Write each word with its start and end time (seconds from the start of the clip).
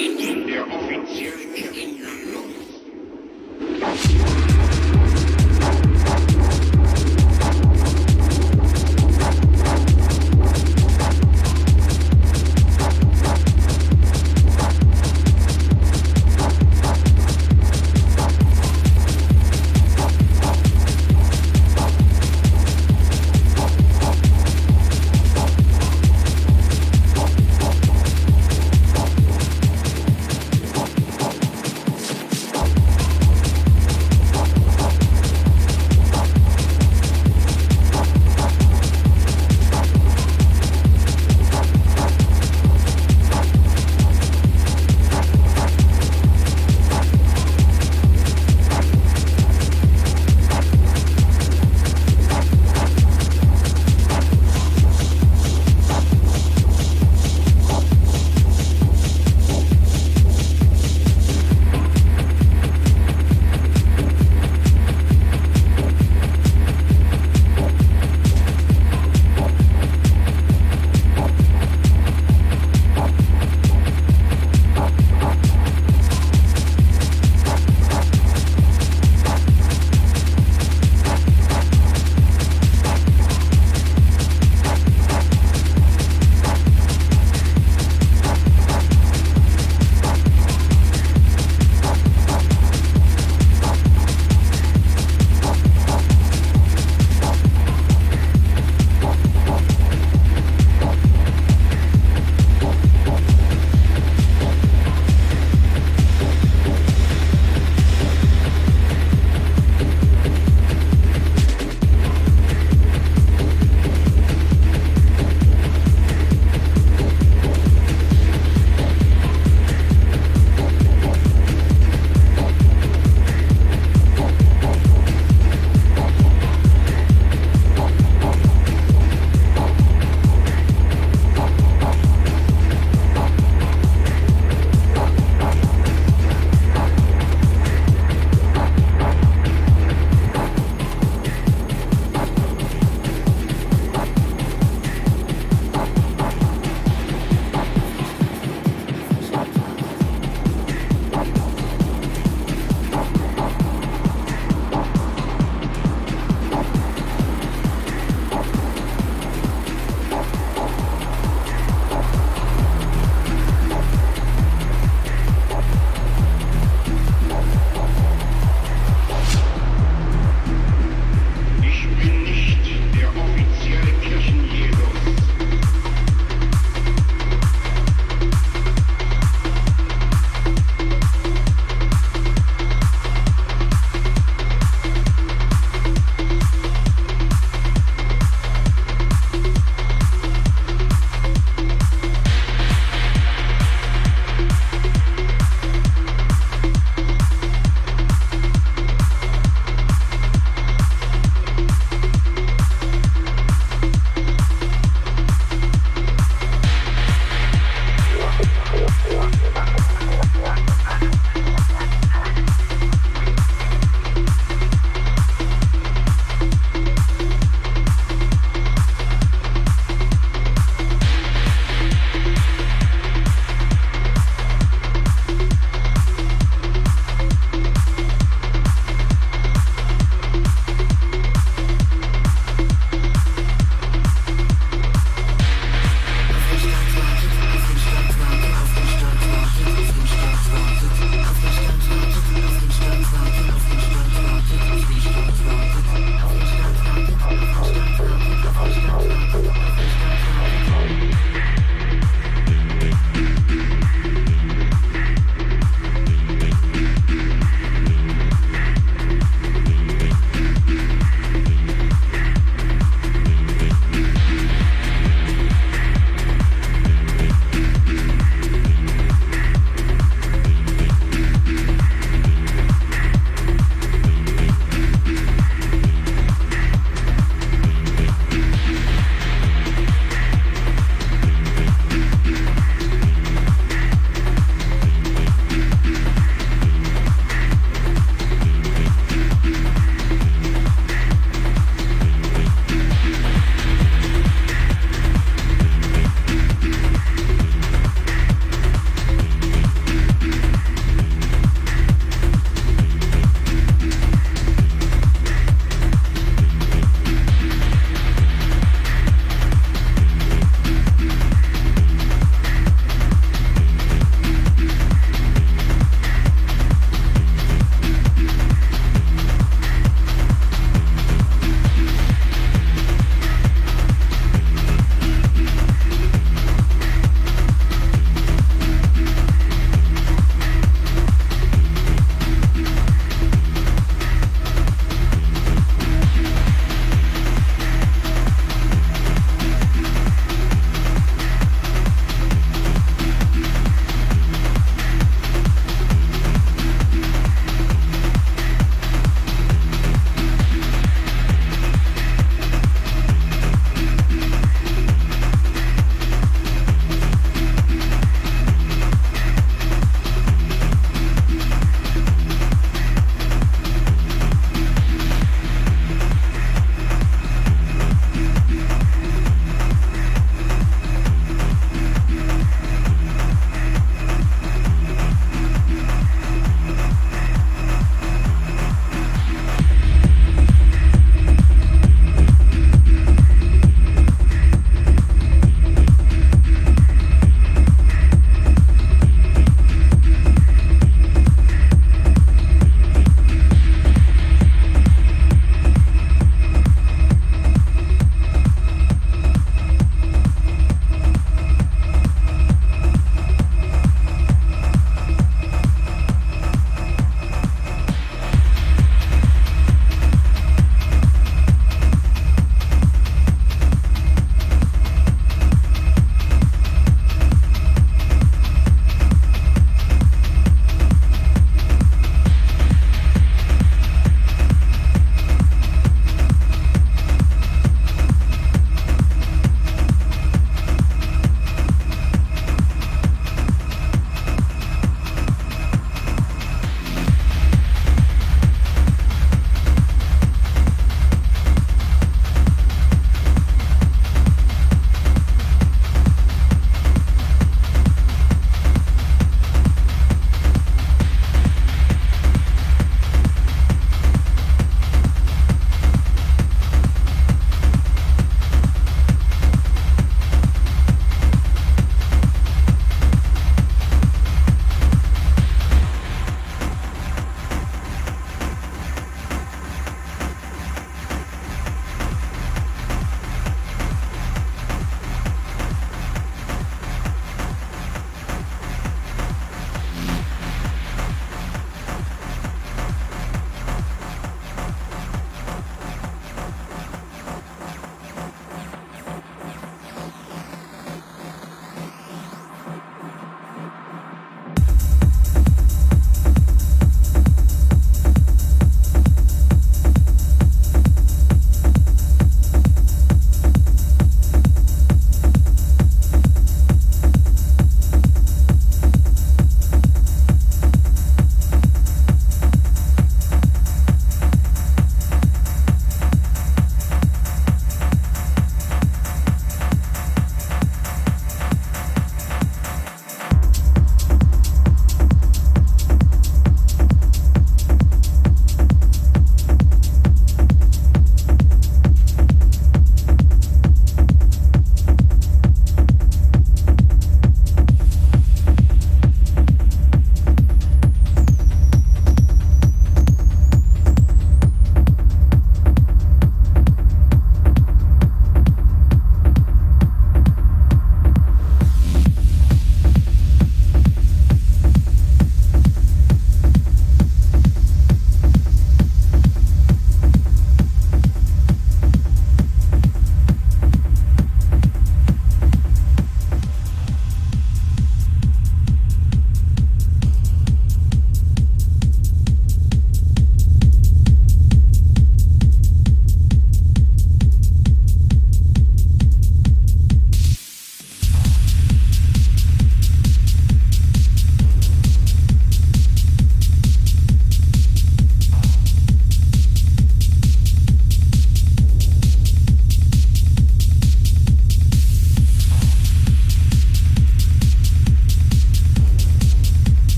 Nicht 0.00 0.48
der 0.48 0.66
offiziellen 0.66 1.54
Kirchenlehre. 1.54 2.19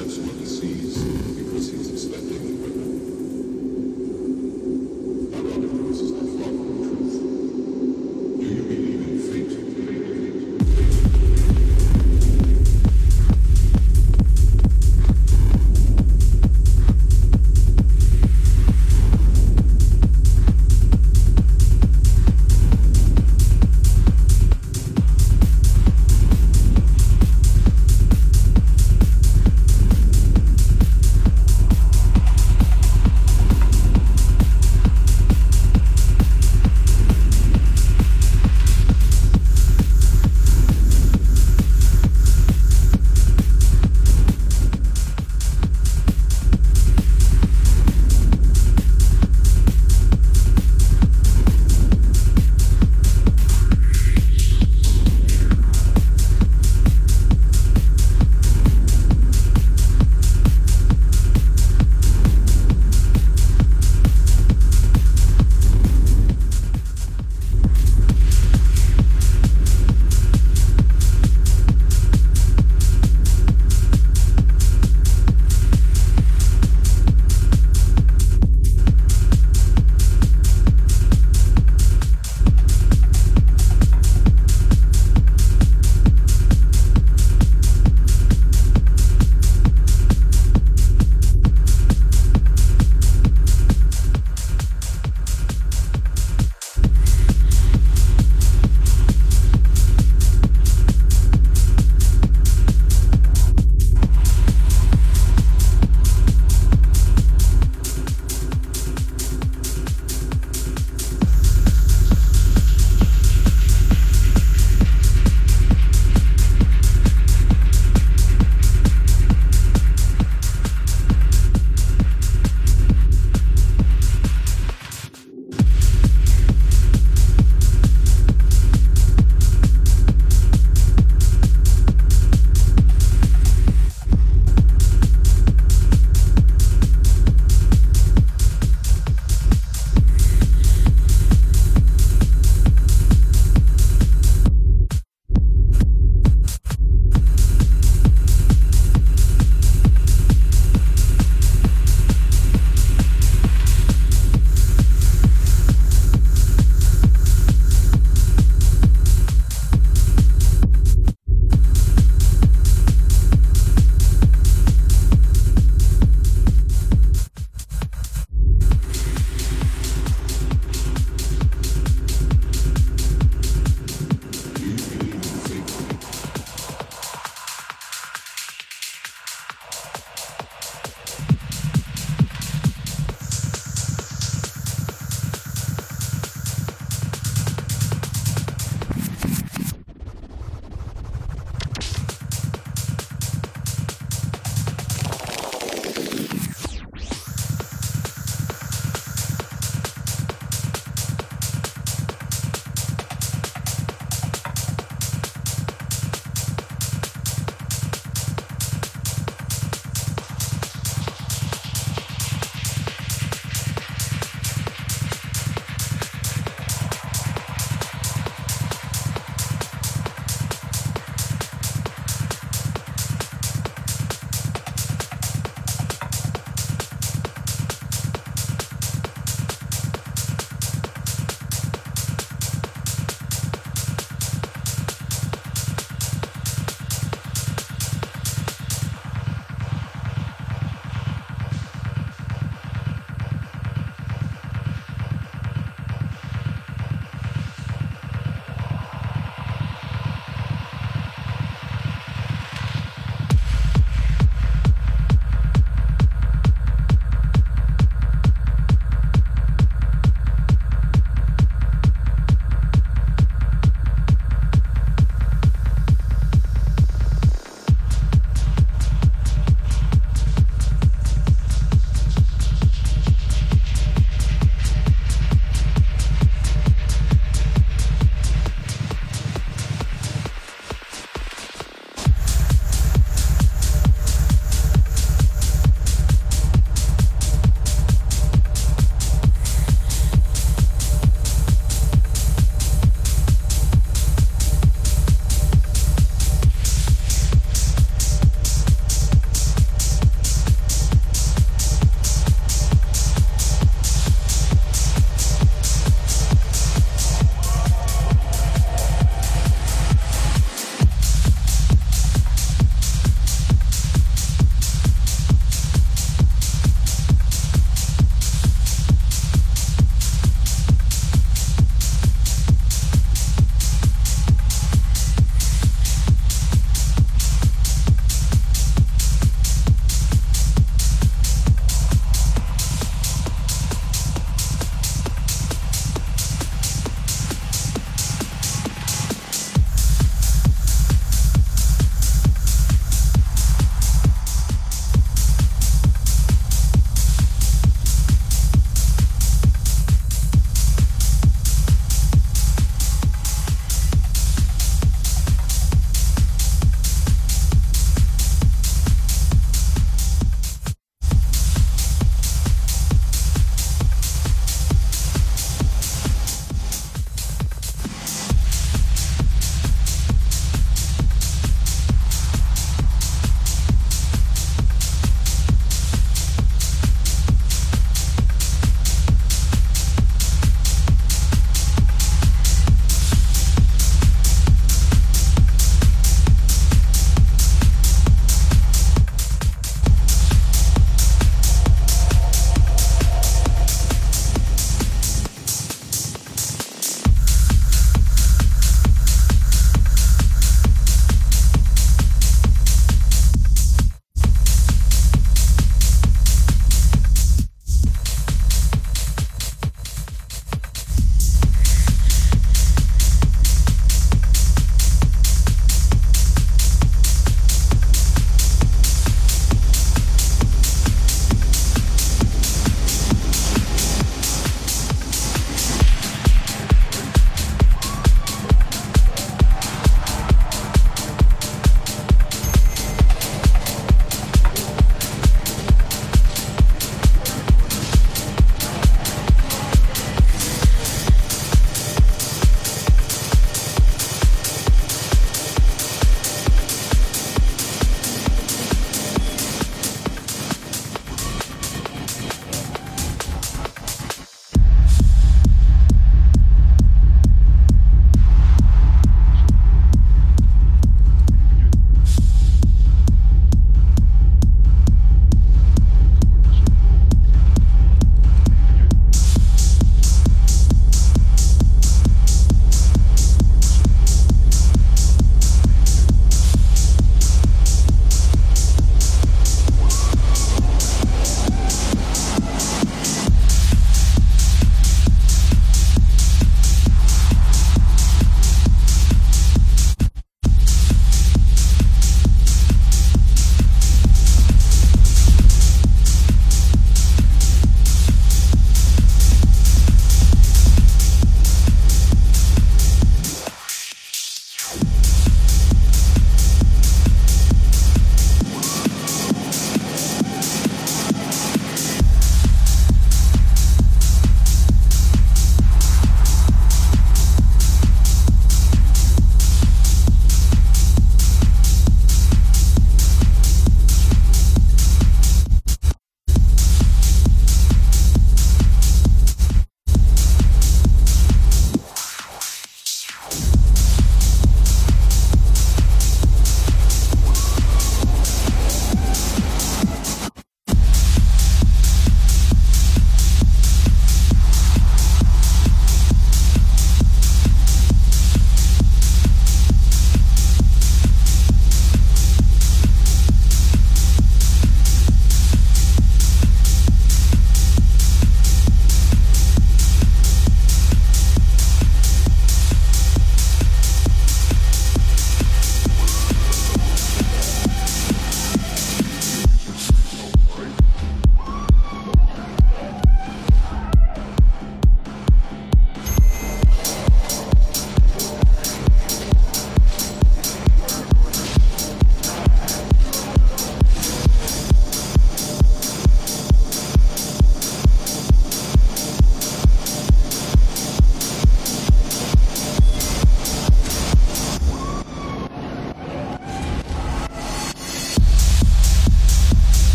Accepts 0.00 0.18
what 0.18 0.36
he 0.36 0.46
sees 0.46 1.04
because 1.34 1.70
he's 1.70 1.90
expecting 1.90 2.56
the 2.56 2.59